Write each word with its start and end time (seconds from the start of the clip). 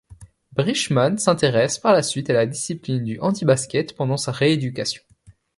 Brießmann 0.55 1.19
s'intéresse 1.19 1.77
par 1.77 1.93
la 1.93 2.01
suite 2.01 2.31
à 2.31 2.33
la 2.33 2.47
discipline 2.47 3.03
du 3.03 3.19
handibasket 3.19 3.95
pendant 3.95 4.17
sa 4.17 4.31
rééducation. 4.31 5.03